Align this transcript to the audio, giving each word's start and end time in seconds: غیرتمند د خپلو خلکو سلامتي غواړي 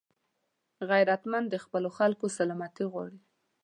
غیرتمند 0.89 1.45
د 1.49 1.55
خپلو 1.63 1.89
خلکو 1.97 2.25
سلامتي 2.37 2.85
غواړي 2.91 3.19